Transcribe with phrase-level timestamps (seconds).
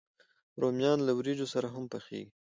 [0.61, 2.29] رومیان له وریجو سره هم پخېږي